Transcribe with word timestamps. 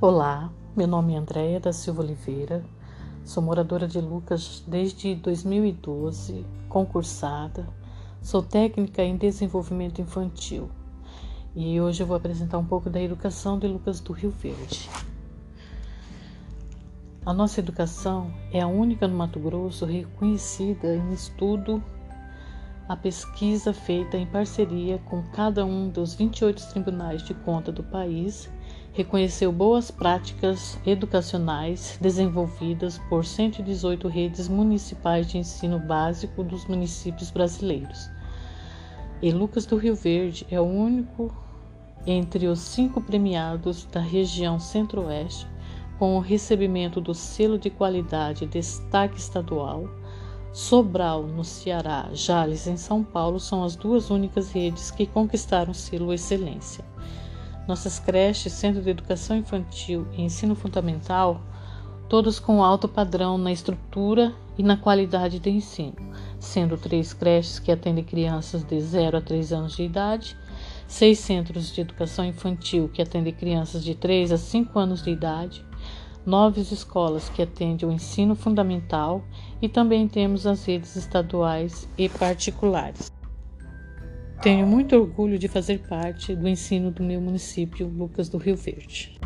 Olá, 0.00 0.52
meu 0.76 0.86
nome 0.86 1.14
é 1.14 1.16
Andréia 1.16 1.58
da 1.58 1.72
Silva 1.72 2.02
Oliveira, 2.02 2.64
sou 3.24 3.42
moradora 3.42 3.88
de 3.88 4.00
Lucas 4.00 4.62
desde 4.64 5.14
2012, 5.16 6.46
concursada, 6.68 7.66
sou 8.22 8.40
técnica 8.40 9.02
em 9.02 9.16
desenvolvimento 9.16 10.00
infantil. 10.00 10.70
E 11.54 11.80
hoje 11.80 12.02
eu 12.02 12.06
vou 12.06 12.16
apresentar 12.16 12.58
um 12.58 12.64
pouco 12.64 12.88
da 12.88 13.02
educação 13.02 13.58
de 13.58 13.66
Lucas 13.66 13.98
do 13.98 14.12
Rio 14.12 14.30
Verde. 14.30 14.88
A 17.26 17.34
nossa 17.34 17.58
educação 17.58 18.32
é 18.52 18.60
a 18.60 18.68
única 18.68 19.08
no 19.08 19.16
Mato 19.16 19.40
Grosso 19.40 19.84
reconhecida 19.84 20.94
em 20.94 21.12
estudo 21.12 21.82
a 22.88 22.96
pesquisa 22.96 23.72
feita 23.74 24.16
em 24.16 24.24
parceria 24.24 24.98
com 25.04 25.22
cada 25.34 25.64
um 25.64 25.90
dos 25.90 26.14
28 26.14 26.70
tribunais 26.70 27.22
de 27.22 27.34
conta 27.34 27.70
do 27.70 27.82
país 27.82 28.50
reconheceu 28.94 29.52
boas 29.52 29.90
práticas 29.90 30.78
educacionais 30.86 31.98
desenvolvidas 32.00 32.98
por 33.10 33.26
118 33.26 34.08
redes 34.08 34.48
municipais 34.48 35.26
de 35.26 35.36
ensino 35.36 35.78
básico 35.78 36.42
dos 36.42 36.64
municípios 36.64 37.30
brasileiros. 37.30 38.10
E 39.20 39.30
Lucas 39.32 39.66
do 39.66 39.76
Rio 39.76 39.94
Verde 39.94 40.46
é 40.50 40.58
o 40.58 40.64
único 40.64 41.32
entre 42.06 42.46
os 42.46 42.60
cinco 42.60 43.02
premiados 43.02 43.84
da 43.84 44.00
região 44.00 44.58
Centro-Oeste 44.58 45.46
com 45.98 46.16
o 46.16 46.20
recebimento 46.20 47.00
do 47.00 47.12
selo 47.12 47.58
de 47.58 47.68
qualidade 47.68 48.46
Destaque 48.46 49.18
Estadual. 49.18 49.88
Sobral, 50.52 51.22
no 51.22 51.44
Ceará, 51.44 52.08
Jales, 52.12 52.66
em 52.66 52.76
São 52.76 53.04
Paulo, 53.04 53.38
são 53.38 53.62
as 53.62 53.76
duas 53.76 54.10
únicas 54.10 54.50
redes 54.50 54.90
que 54.90 55.06
conquistaram 55.06 55.72
o 55.72 55.74
selo 55.74 56.12
Excelência. 56.12 56.84
Nossas 57.66 57.98
creches, 57.98 58.54
Centro 58.54 58.82
de 58.82 58.90
Educação 58.90 59.36
Infantil 59.36 60.06
e 60.12 60.22
Ensino 60.22 60.54
Fundamental, 60.54 61.40
todos 62.08 62.40
com 62.40 62.64
alto 62.64 62.88
padrão 62.88 63.36
na 63.36 63.52
estrutura 63.52 64.34
e 64.56 64.62
na 64.62 64.76
qualidade 64.76 65.38
de 65.38 65.50
ensino, 65.50 65.94
sendo 66.40 66.78
três 66.78 67.12
creches 67.12 67.58
que 67.58 67.70
atendem 67.70 68.02
crianças 68.02 68.64
de 68.64 68.80
0 68.80 69.18
a 69.18 69.20
3 69.20 69.52
anos 69.52 69.76
de 69.76 69.82
idade, 69.82 70.36
seis 70.86 71.18
centros 71.18 71.70
de 71.70 71.82
educação 71.82 72.24
infantil 72.24 72.88
que 72.88 73.02
atendem 73.02 73.34
crianças 73.34 73.84
de 73.84 73.94
3 73.94 74.32
a 74.32 74.38
5 74.38 74.78
anos 74.78 75.02
de 75.02 75.10
idade, 75.10 75.64
nove 76.28 76.60
escolas 76.60 77.30
que 77.30 77.40
atendem 77.40 77.88
o 77.88 77.92
ensino 77.92 78.34
fundamental 78.36 79.24
e 79.62 79.68
também 79.68 80.06
temos 80.06 80.46
as 80.46 80.62
redes 80.64 80.94
estaduais 80.94 81.88
e 81.96 82.06
particulares. 82.08 83.10
Tenho 84.42 84.66
muito 84.66 84.94
orgulho 84.94 85.38
de 85.38 85.48
fazer 85.48 85.80
parte 85.88 86.36
do 86.36 86.46
ensino 86.46 86.90
do 86.90 87.02
meu 87.02 87.20
município, 87.20 87.88
Lucas 87.88 88.28
do 88.28 88.36
Rio 88.36 88.56
Verde. 88.56 89.17